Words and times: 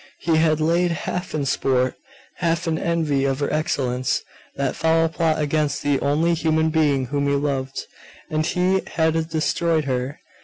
He 0.17 0.37
had 0.37 0.59
laid, 0.59 0.89
half 0.89 1.35
in 1.35 1.45
sport, 1.45 1.93
half 2.37 2.67
in 2.67 2.79
envy 2.79 3.23
of 3.25 3.39
her 3.39 3.53
excellence, 3.53 4.23
that 4.55 4.75
foul 4.75 5.07
plot 5.09 5.37
against 5.39 5.83
the 5.83 5.99
only 5.99 6.33
human 6.33 6.71
being 6.71 7.05
whom 7.05 7.27
he 7.27 7.35
loved.... 7.35 7.85
and 8.27 8.43
he 8.43 8.81
had 8.93 9.29
destroyed 9.29 9.85
her! 9.85 10.19